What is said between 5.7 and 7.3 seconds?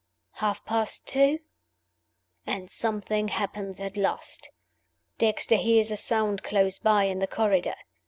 a sound close by, in the